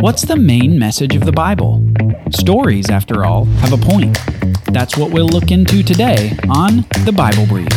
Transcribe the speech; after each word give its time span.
What's 0.00 0.22
the 0.22 0.36
main 0.36 0.78
message 0.78 1.14
of 1.14 1.26
the 1.26 1.32
Bible? 1.32 1.84
Stories, 2.30 2.88
after 2.88 3.26
all, 3.26 3.44
have 3.44 3.74
a 3.74 3.76
point. 3.76 4.18
That's 4.72 4.96
what 4.96 5.10
we'll 5.10 5.28
look 5.28 5.50
into 5.50 5.82
today 5.82 6.38
on 6.48 6.86
The 7.04 7.12
Bible 7.14 7.44
Brief. 7.46 7.68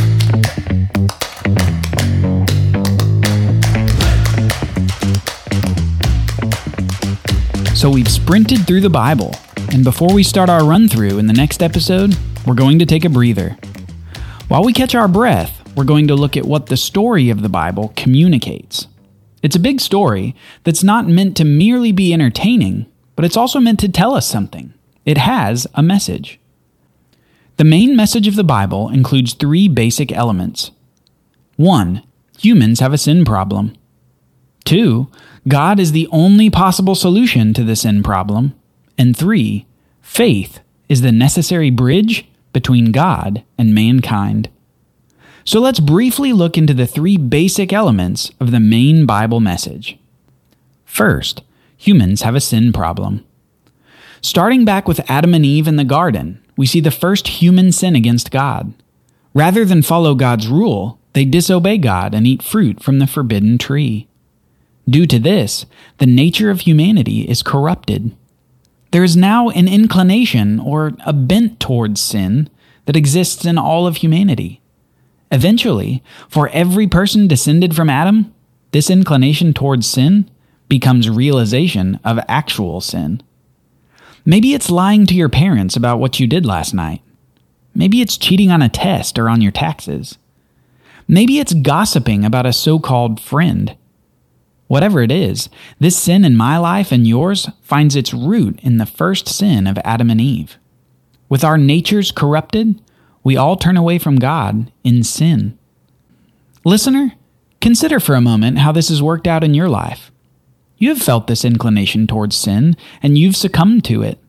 So 7.75 7.89
we've 7.89 8.07
sprinted 8.07 8.65
through 8.65 8.79
the 8.79 8.89
Bible, 8.89 9.35
and 9.73 9.83
before 9.83 10.13
we 10.13 10.23
start 10.23 10.49
our 10.49 10.63
run 10.63 10.87
through 10.87 11.19
in 11.19 11.27
the 11.27 11.33
next 11.33 11.61
episode, 11.61 12.15
we're 12.47 12.55
going 12.55 12.79
to 12.79 12.85
take 12.85 13.03
a 13.03 13.09
breather. 13.09 13.57
While 14.47 14.63
we 14.63 14.71
catch 14.71 14.95
our 14.95 15.09
breath, 15.09 15.61
we're 15.75 15.83
going 15.83 16.07
to 16.07 16.15
look 16.15 16.37
at 16.37 16.45
what 16.45 16.67
the 16.67 16.77
story 16.77 17.29
of 17.29 17.41
the 17.41 17.49
Bible 17.49 17.91
communicates. 17.97 18.87
It's 19.43 19.57
a 19.57 19.59
big 19.59 19.81
story 19.81 20.35
that's 20.63 20.83
not 20.83 21.07
meant 21.07 21.37
to 21.37 21.43
merely 21.43 21.91
be 21.91 22.13
entertaining, 22.13 22.87
but 23.15 23.25
it's 23.25 23.37
also 23.37 23.59
meant 23.59 23.79
to 23.81 23.89
tell 23.89 24.15
us 24.15 24.25
something. 24.25 24.73
It 25.05 25.17
has 25.17 25.67
a 25.75 25.83
message. 25.83 26.39
The 27.57 27.65
main 27.65 27.95
message 27.95 28.27
of 28.27 28.35
the 28.35 28.43
Bible 28.43 28.89
includes 28.89 29.33
three 29.33 29.67
basic 29.67 30.11
elements 30.11 30.71
1. 31.57 32.01
Humans 32.39 32.79
have 32.79 32.93
a 32.93 32.97
sin 32.97 33.25
problem. 33.25 33.75
2. 34.65 35.07
God 35.47 35.79
is 35.79 35.91
the 35.91 36.07
only 36.11 36.49
possible 36.49 36.95
solution 36.95 37.53
to 37.53 37.63
the 37.63 37.75
sin 37.75 38.01
problem. 38.01 38.55
And 38.97 39.15
3. 39.15 39.65
Faith 40.01 40.61
is 40.87 41.01
the 41.01 41.11
necessary 41.11 41.69
bridge 41.69 42.27
between 42.53 42.91
God 42.91 43.43
and 43.57 43.75
mankind. 43.75 44.49
So 45.45 45.59
let's 45.59 45.79
briefly 45.79 46.31
look 46.31 46.57
into 46.57 46.73
the 46.73 46.87
three 46.87 47.17
basic 47.17 47.73
elements 47.73 48.31
of 48.39 48.51
the 48.51 48.59
main 48.59 49.05
Bible 49.05 49.39
message. 49.39 49.97
First, 50.85 51.41
humans 51.75 52.21
have 52.21 52.35
a 52.35 52.39
sin 52.39 52.71
problem. 52.71 53.25
Starting 54.21 54.63
back 54.63 54.87
with 54.87 55.09
Adam 55.09 55.33
and 55.33 55.45
Eve 55.45 55.67
in 55.67 55.75
the 55.75 55.83
garden, 55.83 56.41
we 56.55 56.65
see 56.65 56.79
the 56.79 56.91
first 56.91 57.27
human 57.27 57.71
sin 57.71 57.95
against 57.95 58.31
God. 58.31 58.73
Rather 59.33 59.65
than 59.65 59.81
follow 59.81 60.15
God's 60.15 60.47
rule, 60.47 60.99
they 61.11 61.25
disobey 61.25 61.77
God 61.77 62.15
and 62.15 62.25
eat 62.25 62.41
fruit 62.41 62.81
from 62.81 62.99
the 62.99 63.07
forbidden 63.07 63.57
tree. 63.57 64.07
Due 64.87 65.07
to 65.07 65.19
this, 65.19 65.65
the 65.97 66.05
nature 66.05 66.49
of 66.49 66.61
humanity 66.61 67.21
is 67.21 67.43
corrupted. 67.43 68.15
There 68.91 69.03
is 69.03 69.17
now 69.17 69.49
an 69.49 69.67
inclination 69.67 70.59
or 70.59 70.93
a 71.05 71.13
bent 71.13 71.59
towards 71.59 71.99
sin 71.99 72.49
that 72.85 72.95
exists 72.95 73.43
in 73.43 73.57
all 73.57 73.87
of 73.87 73.97
humanity. 73.97 74.61
Eventually, 75.33 76.03
for 76.29 76.47
every 76.49 76.85
person 76.85 77.27
descended 77.27 77.75
from 77.75 77.89
Adam, 77.89 78.31
this 78.71 78.91
inclination 78.91 79.51
towards 79.51 79.87
sin 79.87 80.29
becomes 80.69 81.09
realization 81.09 81.99
of 82.05 82.19
actual 82.27 82.81
sin. 82.81 83.19
Maybe 84.25 84.53
it's 84.53 84.69
lying 84.69 85.07
to 85.07 85.15
your 85.15 85.29
parents 85.29 85.75
about 85.75 85.97
what 85.99 86.19
you 86.19 86.27
did 86.27 86.45
last 86.45 86.75
night. 86.75 87.01
Maybe 87.73 87.99
it's 87.99 88.15
cheating 88.15 88.51
on 88.51 88.61
a 88.61 88.69
test 88.69 89.17
or 89.17 89.27
on 89.27 89.41
your 89.41 89.51
taxes. 89.51 90.19
Maybe 91.07 91.39
it's 91.39 91.55
gossiping 91.55 92.23
about 92.23 92.45
a 92.45 92.53
so 92.53 92.77
called 92.77 93.19
friend. 93.19 93.75
Whatever 94.67 95.01
it 95.01 95.11
is, 95.11 95.49
this 95.79 95.97
sin 95.97 96.23
in 96.23 96.37
my 96.37 96.59
life 96.59 96.91
and 96.91 97.07
yours 97.07 97.49
finds 97.63 97.95
its 97.95 98.13
root 98.13 98.59
in 98.61 98.77
the 98.77 98.85
first 98.85 99.27
sin 99.27 99.65
of 99.65 99.79
Adam 99.79 100.11
and 100.11 100.21
Eve. 100.21 100.59
With 101.27 101.43
our 101.43 101.57
natures 101.57 102.11
corrupted, 102.11 102.79
we 103.23 103.37
all 103.37 103.55
turn 103.55 103.77
away 103.77 103.97
from 103.97 104.17
God 104.17 104.71
in 104.83 105.03
sin. 105.03 105.57
Listener, 106.65 107.13
consider 107.61 107.99
for 107.99 108.15
a 108.15 108.21
moment 108.21 108.59
how 108.59 108.71
this 108.71 108.89
has 108.89 109.01
worked 109.01 109.27
out 109.27 109.43
in 109.43 109.53
your 109.53 109.69
life. 109.69 110.11
You 110.77 110.89
have 110.89 111.01
felt 111.01 111.27
this 111.27 111.45
inclination 111.45 112.07
towards 112.07 112.35
sin, 112.35 112.75
and 113.01 113.17
you've 113.17 113.37
succumbed 113.37 113.85
to 113.85 114.01
it. 114.01 114.19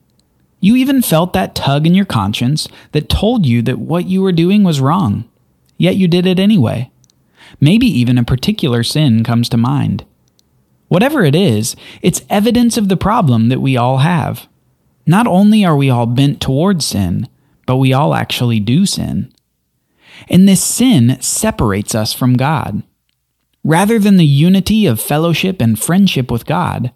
You 0.60 0.76
even 0.76 1.02
felt 1.02 1.32
that 1.32 1.54
tug 1.54 1.86
in 1.86 1.94
your 1.94 2.04
conscience 2.04 2.68
that 2.92 3.08
told 3.08 3.44
you 3.44 3.60
that 3.62 3.78
what 3.78 4.06
you 4.06 4.22
were 4.22 4.32
doing 4.32 4.62
was 4.62 4.80
wrong, 4.80 5.28
yet 5.76 5.96
you 5.96 6.08
did 6.08 6.26
it 6.26 6.38
anyway. 6.38 6.90
Maybe 7.60 7.86
even 7.86 8.18
a 8.18 8.24
particular 8.24 8.82
sin 8.82 9.24
comes 9.24 9.48
to 9.50 9.56
mind. 9.56 10.04
Whatever 10.88 11.24
it 11.24 11.34
is, 11.34 11.76
it's 12.02 12.24
evidence 12.30 12.76
of 12.76 12.88
the 12.88 12.96
problem 12.96 13.48
that 13.48 13.60
we 13.60 13.76
all 13.76 13.98
have. 13.98 14.46
Not 15.06 15.26
only 15.26 15.64
are 15.64 15.76
we 15.76 15.90
all 15.90 16.06
bent 16.06 16.40
towards 16.40 16.86
sin, 16.86 17.28
but 17.66 17.76
we 17.76 17.92
all 17.92 18.14
actually 18.14 18.60
do 18.60 18.86
sin. 18.86 19.32
And 20.28 20.48
this 20.48 20.62
sin 20.62 21.20
separates 21.20 21.94
us 21.94 22.12
from 22.12 22.34
God. 22.34 22.82
Rather 23.62 23.98
than 23.98 24.16
the 24.16 24.26
unity 24.26 24.86
of 24.86 25.00
fellowship 25.00 25.60
and 25.60 25.78
friendship 25.78 26.30
with 26.30 26.46
God, 26.46 26.92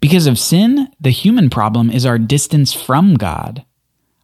because 0.00 0.26
of 0.26 0.38
sin, 0.38 0.88
the 1.00 1.10
human 1.10 1.48
problem 1.48 1.90
is 1.90 2.04
our 2.04 2.18
distance 2.18 2.72
from 2.72 3.14
God. 3.14 3.64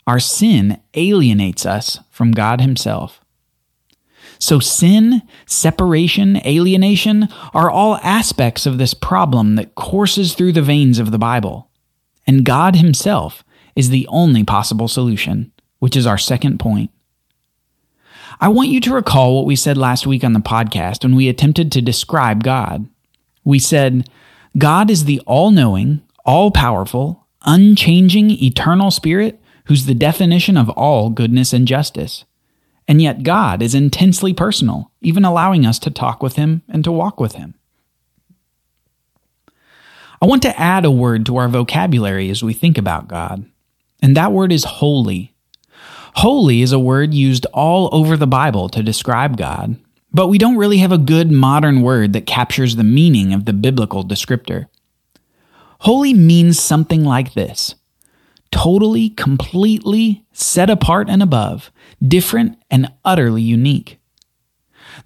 Our 0.06 0.20
sin 0.20 0.80
alienates 0.94 1.64
us 1.64 2.00
from 2.10 2.32
God 2.32 2.60
Himself. 2.60 3.20
So, 4.38 4.60
sin, 4.60 5.22
separation, 5.46 6.44
alienation 6.46 7.28
are 7.54 7.70
all 7.70 7.96
aspects 8.02 8.66
of 8.66 8.78
this 8.78 8.94
problem 8.94 9.56
that 9.56 9.74
courses 9.74 10.34
through 10.34 10.52
the 10.52 10.62
veins 10.62 10.98
of 10.98 11.10
the 11.10 11.18
Bible. 11.18 11.70
And 12.26 12.44
God 12.44 12.76
Himself 12.76 13.44
is 13.74 13.90
the 13.90 14.06
only 14.08 14.44
possible 14.44 14.88
solution 14.88 15.52
which 15.78 15.96
is 15.96 16.06
our 16.06 16.18
second 16.18 16.58
point. 16.58 16.90
I 18.40 18.48
want 18.48 18.68
you 18.68 18.80
to 18.82 18.94
recall 18.94 19.36
what 19.36 19.46
we 19.46 19.56
said 19.56 19.76
last 19.76 20.06
week 20.06 20.22
on 20.22 20.32
the 20.32 20.40
podcast 20.40 21.02
when 21.02 21.16
we 21.16 21.28
attempted 21.28 21.72
to 21.72 21.82
describe 21.82 22.44
God. 22.44 22.88
We 23.44 23.58
said, 23.58 24.08
God 24.56 24.90
is 24.90 25.04
the 25.04 25.20
all 25.26 25.50
knowing, 25.50 26.02
all 26.24 26.50
powerful, 26.50 27.26
unchanging, 27.44 28.30
eternal 28.30 28.90
spirit 28.90 29.40
who's 29.66 29.86
the 29.86 29.94
definition 29.94 30.56
of 30.56 30.70
all 30.70 31.10
goodness 31.10 31.52
and 31.52 31.68
justice. 31.68 32.24
And 32.86 33.02
yet, 33.02 33.22
God 33.22 33.60
is 33.60 33.74
intensely 33.74 34.32
personal, 34.32 34.90
even 35.02 35.24
allowing 35.24 35.66
us 35.66 35.78
to 35.80 35.90
talk 35.90 36.22
with 36.22 36.36
Him 36.36 36.62
and 36.68 36.82
to 36.84 36.92
walk 36.92 37.20
with 37.20 37.34
Him. 37.34 37.54
I 40.22 40.26
want 40.26 40.42
to 40.42 40.58
add 40.58 40.86
a 40.86 40.90
word 40.90 41.26
to 41.26 41.36
our 41.36 41.48
vocabulary 41.48 42.30
as 42.30 42.42
we 42.42 42.54
think 42.54 42.78
about 42.78 43.06
God, 43.06 43.44
and 44.00 44.16
that 44.16 44.32
word 44.32 44.52
is 44.52 44.64
holy. 44.64 45.34
Holy 46.16 46.62
is 46.62 46.72
a 46.72 46.78
word 46.78 47.14
used 47.14 47.46
all 47.46 47.88
over 47.92 48.16
the 48.16 48.26
Bible 48.26 48.68
to 48.70 48.82
describe 48.82 49.36
God, 49.36 49.76
but 50.12 50.28
we 50.28 50.38
don't 50.38 50.56
really 50.56 50.78
have 50.78 50.92
a 50.92 50.98
good 50.98 51.30
modern 51.30 51.82
word 51.82 52.12
that 52.12 52.26
captures 52.26 52.76
the 52.76 52.84
meaning 52.84 53.32
of 53.32 53.44
the 53.44 53.52
biblical 53.52 54.04
descriptor. 54.04 54.66
Holy 55.80 56.14
means 56.14 56.58
something 56.60 57.04
like 57.04 57.34
this 57.34 57.74
totally, 58.50 59.10
completely 59.10 60.24
set 60.32 60.70
apart 60.70 61.08
and 61.10 61.22
above, 61.22 61.70
different 62.06 62.58
and 62.70 62.90
utterly 63.04 63.42
unique. 63.42 63.98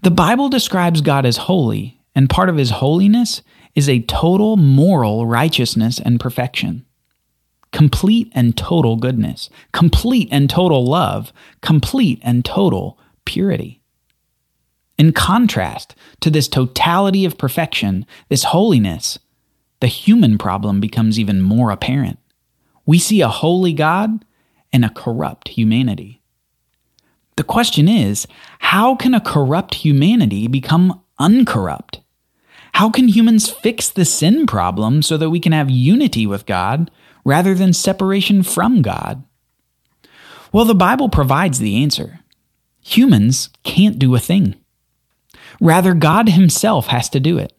The 0.03 0.13
Bible 0.13 0.49
describes 0.49 1.01
God 1.01 1.27
as 1.27 1.37
holy, 1.39 2.01
and 2.15 2.31
part 2.31 2.49
of 2.49 2.57
his 2.57 2.71
holiness 2.71 3.43
is 3.75 3.89
a 3.89 4.03
total 4.03 4.57
moral 4.57 5.27
righteousness 5.27 5.99
and 5.99 6.21
perfection 6.21 6.87
complete 7.73 8.31
and 8.35 8.57
total 8.57 8.97
goodness, 8.97 9.51
complete 9.73 10.29
and 10.31 10.49
total 10.49 10.85
love, 10.85 11.33
complete 11.61 12.21
and 12.23 12.45
total 12.45 12.99
purity. 13.25 13.81
In 14.99 15.13
contrast 15.13 15.95
to 16.21 16.31
this 16.31 16.49
totality 16.49 17.25
of 17.25 17.39
perfection, 17.39 18.07
this 18.29 18.45
holiness, 18.45 19.19
the 19.81 19.87
human 19.89 20.39
problem 20.39 20.81
becomes 20.81 21.19
even 21.19 21.41
more 21.41 21.71
apparent. 21.71 22.19
We 22.87 22.99
see 22.99 23.21
a 23.21 23.29
holy 23.29 23.73
God 23.73 24.25
and 24.73 24.85
a 24.85 24.91
corrupt 24.91 25.49
humanity. 25.49 26.21
The 27.37 27.45
question 27.45 27.89
is 27.89 28.27
how 28.59 28.95
can 28.95 29.15
a 29.15 29.21
corrupt 29.21 29.77
humanity 29.77 30.47
become 30.47 31.01
uncorrupt? 31.19 32.01
How 32.75 32.91
can 32.91 33.09
humans 33.09 33.51
fix 33.51 33.91
the 33.91 34.05
sin 34.05 34.47
problem 34.47 35.03
so 35.03 35.17
that 35.17 35.31
we 35.31 35.41
can 35.41 35.53
have 35.53 35.71
unity 35.71 36.27
with 36.27 36.47
God 36.47 36.91
rather 37.25 37.55
than 37.55 37.73
separation 37.73 38.43
from 38.43 38.83
God? 38.83 39.25
Well, 40.53 40.65
the 40.65 40.75
Bible 40.75 41.09
provides 41.09 41.59
the 41.59 41.83
answer. 41.83 42.21
Humans 42.83 43.51
can't 43.63 43.99
do 43.99 44.15
a 44.15 44.21
thing. 44.21 44.57
Rather, 45.61 45.95
God 45.95 46.29
Himself 46.29 46.89
has 46.89 47.09
to 47.11 47.21
do 47.21 47.39
it. 47.39 47.53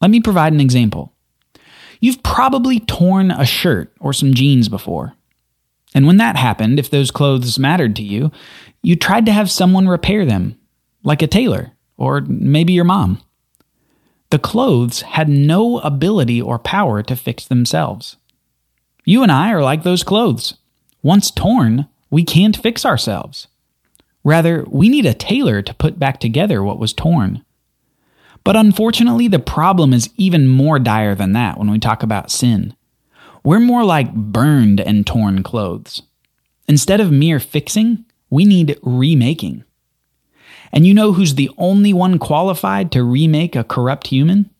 Let 0.00 0.10
me 0.10 0.20
provide 0.20 0.52
an 0.52 0.60
example. 0.60 1.12
You've 2.00 2.22
probably 2.22 2.80
torn 2.80 3.30
a 3.30 3.46
shirt 3.46 3.92
or 4.00 4.12
some 4.12 4.34
jeans 4.34 4.68
before. 4.68 5.14
And 5.94 6.06
when 6.06 6.18
that 6.18 6.36
happened, 6.36 6.78
if 6.78 6.90
those 6.90 7.10
clothes 7.10 7.58
mattered 7.58 7.96
to 7.96 8.02
you, 8.02 8.30
you 8.82 8.96
tried 8.96 9.26
to 9.26 9.32
have 9.32 9.50
someone 9.50 9.88
repair 9.88 10.26
them, 10.26 10.58
like 11.02 11.22
a 11.22 11.26
tailor 11.26 11.72
or 11.96 12.20
maybe 12.22 12.72
your 12.72 12.84
mom. 12.84 13.20
The 14.30 14.38
clothes 14.38 15.02
had 15.02 15.28
no 15.28 15.78
ability 15.78 16.42
or 16.42 16.58
power 16.58 17.02
to 17.02 17.16
fix 17.16 17.46
themselves. 17.46 18.16
You 19.04 19.22
and 19.22 19.30
I 19.30 19.52
are 19.52 19.62
like 19.62 19.82
those 19.82 20.02
clothes. 20.02 20.54
Once 21.02 21.30
torn, 21.30 21.86
we 22.10 22.24
can't 22.24 22.56
fix 22.56 22.86
ourselves. 22.86 23.48
Rather, 24.24 24.64
we 24.68 24.88
need 24.88 25.04
a 25.04 25.12
tailor 25.12 25.60
to 25.60 25.74
put 25.74 25.98
back 25.98 26.18
together 26.18 26.62
what 26.62 26.78
was 26.78 26.94
torn. 26.94 27.44
But 28.42 28.56
unfortunately, 28.56 29.28
the 29.28 29.38
problem 29.38 29.92
is 29.92 30.10
even 30.16 30.48
more 30.48 30.78
dire 30.78 31.14
than 31.14 31.32
that 31.32 31.58
when 31.58 31.70
we 31.70 31.78
talk 31.78 32.02
about 32.02 32.30
sin. 32.30 32.74
We're 33.42 33.60
more 33.60 33.84
like 33.84 34.14
burned 34.14 34.80
and 34.80 35.06
torn 35.06 35.42
clothes. 35.42 36.02
Instead 36.66 37.00
of 37.00 37.12
mere 37.12 37.40
fixing, 37.40 38.06
we 38.30 38.46
need 38.46 38.78
remaking. 38.82 39.64
And 40.72 40.86
you 40.86 40.94
know 40.94 41.12
who's 41.12 41.34
the 41.34 41.50
only 41.58 41.92
one 41.92 42.18
qualified 42.18 42.90
to 42.92 43.02
remake 43.02 43.54
a 43.54 43.64
corrupt 43.64 44.06
human? 44.06 44.50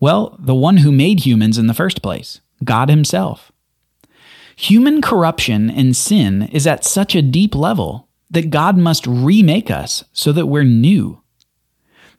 Well, 0.00 0.36
the 0.40 0.54
one 0.54 0.78
who 0.78 0.90
made 0.90 1.20
humans 1.20 1.56
in 1.56 1.68
the 1.68 1.74
first 1.74 2.02
place, 2.02 2.40
God 2.64 2.88
Himself. 2.88 3.52
Human 4.60 5.00
corruption 5.00 5.70
and 5.70 5.96
sin 5.96 6.42
is 6.52 6.66
at 6.66 6.84
such 6.84 7.14
a 7.14 7.22
deep 7.22 7.54
level 7.54 8.10
that 8.30 8.50
God 8.50 8.76
must 8.76 9.06
remake 9.06 9.70
us 9.70 10.04
so 10.12 10.32
that 10.32 10.48
we're 10.48 10.64
new. 10.64 11.22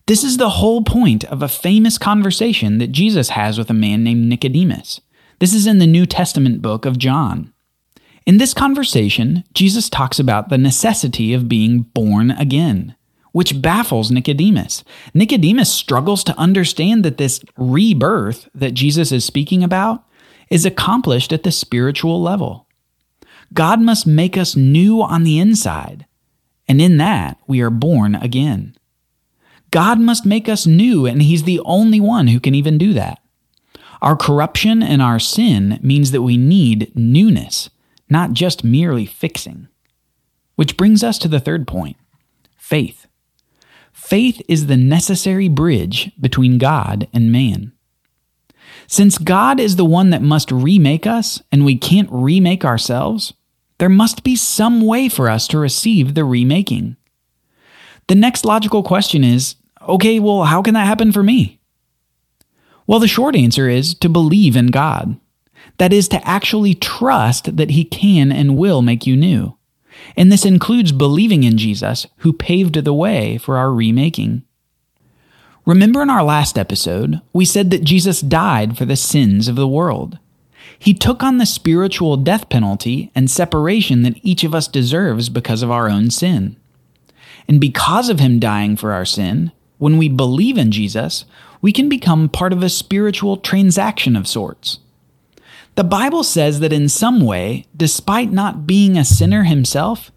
This 0.07 0.23
is 0.23 0.37
the 0.37 0.49
whole 0.49 0.83
point 0.83 1.23
of 1.25 1.43
a 1.43 1.47
famous 1.47 1.99
conversation 1.99 2.79
that 2.79 2.91
Jesus 2.91 3.29
has 3.29 3.59
with 3.59 3.69
a 3.69 3.75
man 3.75 4.03
named 4.03 4.27
Nicodemus. 4.27 5.01
This 5.37 5.53
is 5.53 5.67
in 5.67 5.77
the 5.77 5.85
New 5.85 6.07
Testament 6.07 6.63
book 6.63 6.87
of 6.87 6.97
John. 6.97 7.53
In 8.25 8.39
this 8.39 8.55
conversation, 8.55 9.43
Jesus 9.53 9.87
talks 9.87 10.17
about 10.17 10.49
the 10.49 10.57
necessity 10.57 11.35
of 11.35 11.47
being 11.47 11.81
born 11.93 12.31
again, 12.31 12.95
which 13.33 13.61
baffles 13.61 14.09
Nicodemus. 14.09 14.83
Nicodemus 15.13 15.71
struggles 15.71 16.23
to 16.23 16.37
understand 16.39 17.05
that 17.05 17.19
this 17.19 17.39
rebirth 17.55 18.49
that 18.55 18.73
Jesus 18.73 19.11
is 19.11 19.23
speaking 19.23 19.63
about 19.63 20.05
is 20.51 20.65
accomplished 20.65 21.31
at 21.31 21.43
the 21.43 21.51
spiritual 21.51 22.21
level. 22.21 22.67
God 23.53 23.81
must 23.81 24.05
make 24.05 24.37
us 24.37 24.55
new 24.55 25.01
on 25.01 25.23
the 25.23 25.39
inside, 25.39 26.05
and 26.67 26.81
in 26.81 26.97
that 26.97 27.37
we 27.47 27.61
are 27.61 27.71
born 27.71 28.15
again. 28.15 28.75
God 29.71 29.99
must 29.99 30.25
make 30.25 30.49
us 30.49 30.67
new, 30.67 31.05
and 31.05 31.21
He's 31.21 31.43
the 31.43 31.61
only 31.61 32.01
one 32.01 32.27
who 32.27 32.39
can 32.39 32.53
even 32.53 32.77
do 32.77 32.93
that. 32.93 33.19
Our 34.01 34.17
corruption 34.17 34.83
and 34.83 35.01
our 35.01 35.19
sin 35.19 35.79
means 35.81 36.11
that 36.11 36.21
we 36.21 36.35
need 36.35 36.91
newness, 36.95 37.69
not 38.09 38.33
just 38.33 38.63
merely 38.63 39.05
fixing. 39.05 39.69
Which 40.55 40.75
brings 40.75 41.03
us 41.03 41.17
to 41.19 41.27
the 41.29 41.39
third 41.39 41.65
point 41.65 41.97
faith. 42.57 43.07
Faith 43.93 44.41
is 44.47 44.67
the 44.67 44.77
necessary 44.77 45.47
bridge 45.47 46.11
between 46.19 46.57
God 46.57 47.07
and 47.13 47.31
man. 47.31 47.71
Since 48.87 49.17
God 49.17 49.59
is 49.59 49.75
the 49.75 49.85
one 49.85 50.09
that 50.09 50.21
must 50.21 50.51
remake 50.51 51.07
us 51.07 51.41
and 51.51 51.65
we 51.65 51.77
can't 51.77 52.09
remake 52.11 52.65
ourselves, 52.65 53.33
there 53.77 53.89
must 53.89 54.23
be 54.23 54.35
some 54.35 54.81
way 54.81 55.09
for 55.09 55.29
us 55.29 55.47
to 55.47 55.57
receive 55.57 56.13
the 56.13 56.25
remaking. 56.25 56.97
The 58.07 58.15
next 58.15 58.45
logical 58.45 58.83
question 58.83 59.23
is 59.23 59.55
okay, 59.87 60.19
well, 60.19 60.43
how 60.43 60.61
can 60.61 60.75
that 60.75 60.85
happen 60.85 61.11
for 61.11 61.23
me? 61.23 61.59
Well, 62.85 62.99
the 62.99 63.07
short 63.07 63.35
answer 63.35 63.67
is 63.67 63.95
to 63.95 64.09
believe 64.09 64.55
in 64.55 64.67
God. 64.67 65.19
That 65.77 65.93
is, 65.93 66.07
to 66.09 66.27
actually 66.27 66.75
trust 66.75 67.55
that 67.57 67.71
He 67.71 67.83
can 67.83 68.31
and 68.31 68.57
will 68.57 68.81
make 68.81 69.07
you 69.07 69.15
new. 69.15 69.57
And 70.15 70.31
this 70.31 70.45
includes 70.45 70.91
believing 70.91 71.43
in 71.43 71.57
Jesus, 71.57 72.05
who 72.17 72.33
paved 72.33 72.75
the 72.75 72.93
way 72.93 73.37
for 73.37 73.57
our 73.57 73.73
remaking. 73.73 74.43
Remember 75.65 76.01
in 76.01 76.09
our 76.09 76.23
last 76.23 76.57
episode, 76.57 77.21
we 77.33 77.45
said 77.45 77.69
that 77.69 77.83
Jesus 77.83 78.21
died 78.21 78.77
for 78.77 78.85
the 78.85 78.95
sins 78.95 79.47
of 79.47 79.55
the 79.55 79.67
world. 79.67 80.17
He 80.77 80.95
took 80.95 81.21
on 81.21 81.37
the 81.37 81.45
spiritual 81.45 82.17
death 82.17 82.49
penalty 82.49 83.11
and 83.13 83.29
separation 83.29 84.01
that 84.01 84.19
each 84.23 84.43
of 84.43 84.55
us 84.55 84.67
deserves 84.67 85.29
because 85.29 85.61
of 85.61 85.69
our 85.69 85.87
own 85.87 86.09
sin. 86.09 86.55
And 87.47 87.61
because 87.61 88.09
of 88.09 88.19
him 88.19 88.39
dying 88.39 88.75
for 88.75 88.91
our 88.91 89.05
sin, 89.05 89.51
when 89.77 89.97
we 89.97 90.09
believe 90.09 90.57
in 90.57 90.71
Jesus, 90.71 91.25
we 91.61 91.71
can 91.71 91.87
become 91.89 92.29
part 92.29 92.53
of 92.53 92.63
a 92.63 92.69
spiritual 92.69 93.37
transaction 93.37 94.15
of 94.15 94.27
sorts. 94.27 94.79
The 95.75 95.83
Bible 95.83 96.23
says 96.23 96.59
that 96.59 96.73
in 96.73 96.89
some 96.89 97.21
way, 97.21 97.65
despite 97.77 98.31
not 98.31 98.65
being 98.65 98.97
a 98.97 99.05
sinner 99.05 99.43
himself, 99.43 100.11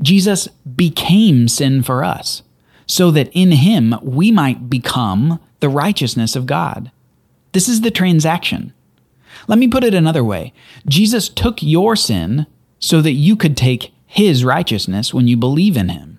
Jesus 0.00 0.48
became 0.48 1.48
sin 1.48 1.82
for 1.82 2.02
us, 2.02 2.42
so 2.86 3.10
that 3.10 3.30
in 3.32 3.52
him 3.52 3.94
we 4.02 4.30
might 4.30 4.70
become 4.70 5.40
the 5.60 5.68
righteousness 5.68 6.36
of 6.36 6.46
God. 6.46 6.90
This 7.52 7.68
is 7.68 7.80
the 7.80 7.90
transaction. 7.90 8.72
Let 9.48 9.58
me 9.58 9.68
put 9.68 9.84
it 9.84 9.94
another 9.94 10.24
way 10.24 10.52
Jesus 10.88 11.28
took 11.28 11.62
your 11.62 11.96
sin 11.96 12.46
so 12.78 13.00
that 13.00 13.12
you 13.12 13.36
could 13.36 13.56
take 13.56 13.92
his 14.06 14.44
righteousness 14.44 15.12
when 15.12 15.26
you 15.26 15.36
believe 15.36 15.76
in 15.76 15.88
him. 15.88 16.18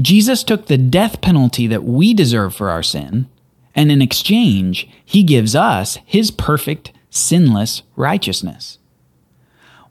Jesus 0.00 0.42
took 0.42 0.66
the 0.66 0.78
death 0.78 1.20
penalty 1.20 1.66
that 1.66 1.84
we 1.84 2.14
deserve 2.14 2.54
for 2.54 2.70
our 2.70 2.82
sin, 2.82 3.28
and 3.74 3.90
in 3.90 4.00
exchange, 4.00 4.88
he 5.04 5.22
gives 5.22 5.54
us 5.54 5.98
his 6.04 6.30
perfect, 6.30 6.92
sinless 7.10 7.82
righteousness. 7.96 8.78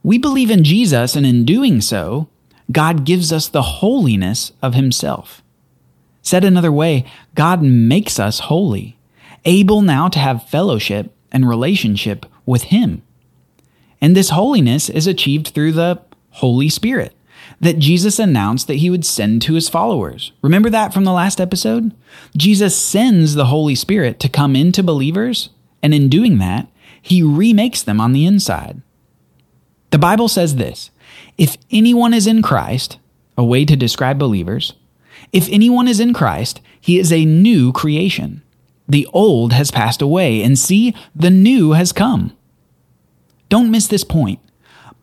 We 0.04 0.18
believe 0.18 0.50
in 0.50 0.64
Jesus, 0.64 1.16
and 1.16 1.26
in 1.26 1.46
doing 1.46 1.82
so, 1.82 2.30
God 2.72 3.06
gives 3.06 3.32
us 3.32 3.48
the 3.48 3.62
holiness 3.62 4.52
of 4.62 4.74
himself. 4.74 5.44
Said 6.22 6.44
another 6.44 6.72
way, 6.72 7.06
God 7.36 7.62
makes 7.62 8.20
us 8.20 8.40
holy, 8.40 8.98
able 9.46 9.82
now 9.82 10.08
to 10.10 10.20
have 10.20 10.48
fellowship 10.50 11.14
and 11.32 11.48
relationship 11.48 12.26
with 12.46 12.64
him. 12.64 13.02
And 14.00 14.16
this 14.16 14.30
holiness 14.30 14.90
is 14.90 15.08
achieved 15.08 15.50
through 15.50 15.74
the 15.74 16.02
Holy 16.32 16.70
Spirit 16.70 17.16
that 17.60 17.80
Jesus 17.80 18.18
announced 18.20 18.68
that 18.68 18.76
he 18.76 18.90
would 18.90 19.06
send 19.06 19.42
to 19.44 19.54
his 19.54 19.70
followers. 19.70 20.32
Remember 20.42 20.70
that 20.70 20.94
from 20.94 21.04
the 21.04 21.12
last 21.12 21.40
episode? 21.40 21.94
Jesus 22.36 22.76
sends 22.76 23.36
the 23.36 23.46
Holy 23.46 23.76
Spirit 23.76 24.20
to 24.20 24.30
come 24.30 24.56
into 24.56 24.82
believers, 24.82 25.50
and 25.84 25.94
in 25.94 26.10
doing 26.10 26.40
that, 26.40 26.68
he 27.00 27.22
remakes 27.22 27.82
them 27.84 28.02
on 28.02 28.14
the 28.14 28.26
inside. 28.26 28.82
The 29.92 30.00
Bible 30.00 30.28
says 30.28 30.56
this 30.56 30.90
If 31.38 31.58
anyone 31.70 32.14
is 32.14 32.28
in 32.28 32.42
Christ, 32.42 32.98
a 33.38 33.44
way 33.44 33.66
to 33.66 33.76
describe 33.76 34.18
believers, 34.18 34.74
if 35.32 35.48
anyone 35.50 35.88
is 35.88 36.00
in 36.00 36.14
Christ, 36.14 36.62
he 36.80 37.00
is 37.00 37.12
a 37.12 37.26
new 37.26 37.72
creation. 37.72 38.42
The 38.88 39.08
old 39.14 39.54
has 39.54 39.72
passed 39.72 40.02
away, 40.02 40.42
and 40.42 40.58
see, 40.58 40.94
the 41.16 41.30
new 41.30 41.72
has 41.72 41.92
come. 41.92 42.36
Don't 43.50 43.72
miss 43.72 43.88
this 43.88 44.04
point. 44.04 44.40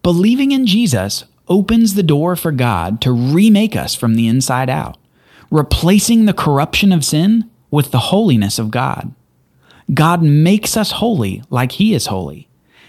Believing 0.03 0.53
in 0.53 0.67
Jesus 0.67 1.25
opens 1.49 1.95
the 1.95 2.03
door 2.03 2.37
for 2.37 2.53
God 2.53 3.01
to 3.01 3.13
remake 3.13 3.77
us 3.77 3.95
from 3.95 4.15
the 4.15 4.29
inside 4.29 4.69
out, 4.69 4.99
replacing 5.51 6.25
the 6.25 6.35
corruption 6.35 6.93
of 6.93 7.05
sin 7.05 7.51
with 7.71 7.91
the 7.91 7.99
holiness 7.99 8.59
of 8.59 8.71
God. 8.71 9.15
God 9.94 10.23
makes 10.23 10.77
us 10.77 10.93
holy 10.93 11.43
like 11.49 11.73
He 11.73 11.94
is 11.94 12.06
holy, 12.06 12.49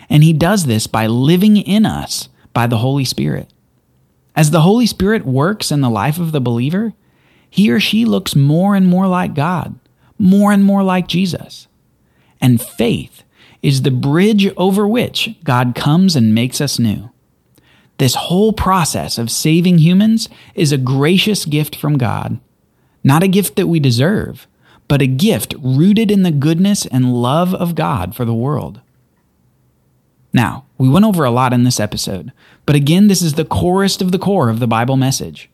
and 0.09 0.23
He 0.23 0.33
does 0.33 0.65
this 0.65 0.87
by 0.87 1.07
living 1.07 1.57
in 1.57 1.85
us 1.85 2.27
by 2.53 2.67
the 2.67 2.79
Holy 2.79 3.05
Spirit. 3.05 3.47
As 4.35 4.51
the 4.51 4.61
Holy 4.61 4.85
Spirit 4.85 5.25
works 5.25 5.71
in 5.71 5.81
the 5.81 5.89
life 5.89 6.17
of 6.17 6.31
the 6.31 6.41
believer, 6.41 6.93
he 7.49 7.71
or 7.71 7.79
she 7.79 8.05
looks 8.05 8.35
more 8.35 8.75
and 8.75 8.87
more 8.87 9.07
like 9.07 9.33
God, 9.33 9.79
more 10.17 10.51
and 10.51 10.63
more 10.63 10.83
like 10.83 11.07
Jesus. 11.07 11.67
And 12.41 12.61
faith 12.61 13.23
is 13.61 13.81
the 13.81 13.91
bridge 13.91 14.51
over 14.55 14.87
which 14.87 15.35
God 15.43 15.75
comes 15.75 16.15
and 16.15 16.33
makes 16.33 16.61
us 16.61 16.79
new. 16.79 17.09
This 17.97 18.15
whole 18.15 18.53
process 18.53 19.17
of 19.17 19.29
saving 19.29 19.79
humans 19.79 20.29
is 20.55 20.71
a 20.71 20.77
gracious 20.77 21.45
gift 21.45 21.75
from 21.75 21.97
God. 21.97 22.39
Not 23.03 23.23
a 23.23 23.27
gift 23.27 23.57
that 23.57 23.67
we 23.67 23.79
deserve, 23.79 24.47
but 24.87 25.01
a 25.01 25.07
gift 25.07 25.53
rooted 25.61 26.09
in 26.09 26.23
the 26.23 26.31
goodness 26.31 26.85
and 26.85 27.21
love 27.21 27.53
of 27.53 27.75
God 27.75 28.15
for 28.15 28.23
the 28.23 28.33
world. 28.33 28.79
Now, 30.31 30.65
we 30.77 30.87
went 30.87 31.05
over 31.05 31.25
a 31.25 31.31
lot 31.31 31.53
in 31.53 31.63
this 31.63 31.79
episode, 31.79 32.31
but 32.65 32.75
again, 32.75 33.07
this 33.07 33.21
is 33.21 33.33
the 33.33 33.45
corest 33.45 34.01
of 34.01 34.11
the 34.11 34.19
core 34.19 34.49
of 34.49 34.59
the 34.59 34.67
Bible 34.67 34.95
message. 34.95 35.49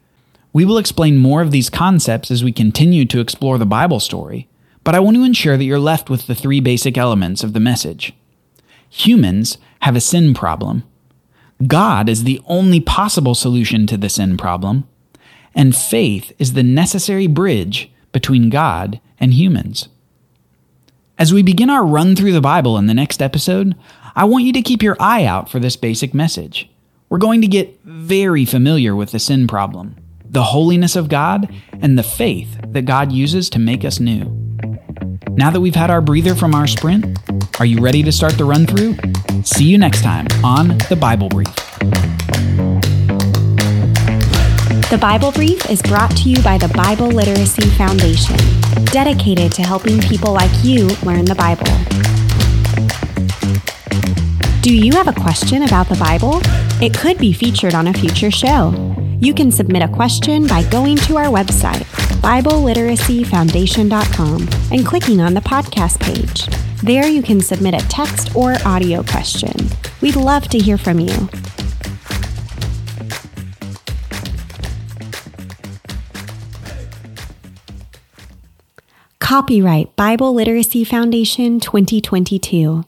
We 0.55 0.63
will 0.63 0.77
explain 0.77 1.17
more 1.17 1.41
of 1.41 1.51
these 1.51 1.69
concepts 1.69 2.31
as 2.31 2.41
we 2.41 2.53
continue 2.53 3.03
to 3.07 3.19
explore 3.19 3.57
the 3.57 3.65
Bible 3.65 3.99
story, 3.99 4.47
but 4.85 4.95
I 4.95 5.01
want 5.01 5.17
to 5.17 5.25
ensure 5.25 5.57
that 5.57 5.65
you're 5.65 5.77
left 5.77 6.09
with 6.09 6.27
the 6.27 6.33
three 6.33 6.61
basic 6.61 6.97
elements 6.97 7.43
of 7.43 7.51
the 7.51 7.59
message. 7.59 8.13
Humans 8.89 9.57
have 9.81 9.97
a 9.97 9.99
sin 9.99 10.33
problem 10.33 10.85
God 11.67 12.07
is 12.07 12.23
the 12.23 12.39
only 12.45 12.79
possible 12.79 13.35
solution 13.35 13.85
to 13.87 13.97
the 13.97 14.07
sin 14.07 14.37
problem, 14.37 14.87
and 15.53 15.75
faith 15.75 16.31
is 16.39 16.53
the 16.53 16.63
necessary 16.63 17.27
bridge 17.27 17.91
between 18.13 18.49
God 18.49 19.01
and 19.19 19.33
humans. 19.33 19.89
As 21.17 21.33
we 21.33 21.43
begin 21.43 21.69
our 21.69 21.85
run 21.85 22.15
through 22.15 22.31
the 22.31 22.39
Bible 22.39 22.77
in 22.77 22.85
the 22.85 22.93
next 22.93 23.21
episode, 23.21 23.75
I 24.15 24.23
want 24.23 24.45
you 24.45 24.53
to 24.53 24.61
keep 24.61 24.81
your 24.81 24.95
eye 25.01 25.25
out 25.25 25.49
for 25.49 25.59
this 25.59 25.75
basic 25.75 26.13
message. 26.13 26.69
We're 27.09 27.17
going 27.17 27.41
to 27.41 27.47
get 27.47 27.77
very 27.83 28.45
familiar 28.45 28.95
with 28.95 29.11
the 29.11 29.19
sin 29.19 29.47
problem, 29.47 29.97
the 30.35 30.43
holiness 30.43 30.97
of 30.97 31.07
God, 31.07 31.49
and 31.81 31.97
the 31.97 32.03
faith 32.03 32.59
that 32.67 32.81
God 32.81 33.09
uses 33.09 33.49
to 33.51 33.57
make 33.57 33.85
us 33.85 34.01
new. 34.01 34.25
Now 35.29 35.49
that 35.49 35.61
we've 35.61 35.73
had 35.73 35.89
our 35.89 36.01
breather 36.01 36.35
from 36.35 36.53
our 36.53 36.67
sprint, 36.67 37.17
are 37.57 37.65
you 37.65 37.79
ready 37.79 38.03
to 38.03 38.11
start 38.11 38.33
the 38.37 38.43
run 38.43 38.67
through? 38.67 38.97
See 39.43 39.63
you 39.63 39.77
next 39.77 40.01
time 40.01 40.27
on 40.43 40.77
The 40.89 40.97
Bible 40.99 41.29
Brief. 41.29 41.55
The 44.89 44.97
Bible 44.99 45.31
Brief 45.31 45.69
is 45.69 45.81
brought 45.81 46.11
to 46.17 46.29
you 46.29 46.43
by 46.43 46.57
the 46.57 46.67
Bible 46.75 47.07
Literacy 47.07 47.69
Foundation. 47.69 48.35
dedicated 48.91 49.53
to 49.53 49.61
helping 49.61 50.01
people 50.01 50.33
like 50.33 50.51
you 50.65 50.87
learn 51.03 51.23
the 51.23 51.35
Bible. 51.35 51.65
Do 54.61 54.75
you 54.75 54.91
have 54.93 55.07
a 55.07 55.13
question 55.13 55.63
about 55.63 55.87
the 55.87 55.95
Bible? 55.95 56.41
It 56.83 56.97
could 56.97 57.19
be 57.19 57.31
featured 57.31 57.73
on 57.73 57.87
a 57.87 57.93
future 57.93 58.31
show. 58.31 58.94
You 59.19 59.33
can 59.33 59.51
submit 59.51 59.81
a 59.81 59.87
question 59.87 60.45
by 60.45 60.61
going 60.69 60.97
to 60.97 61.17
our 61.17 61.27
website, 61.27 61.85
BibleLiteracyFoundation.com, 62.21 64.49
and 64.71 64.85
clicking 64.85 65.21
on 65.21 65.33
the 65.33 65.39
podcast 65.39 65.99
page. 66.01 66.47
There 66.83 67.07
you 67.07 67.23
can 67.23 67.39
submit 67.39 67.73
a 67.73 67.87
text 67.87 68.35
or 68.35 68.55
audio 68.65 69.01
question. 69.03 69.55
We'd 70.01 70.17
love 70.17 70.49
to 70.49 70.59
hear 70.59 70.77
from 70.77 70.99
you. 70.99 71.29
Copyright 79.19 79.95
Bible 79.95 80.33
Literacy 80.33 80.83
Foundation 80.83 81.59
2022. 81.59 82.83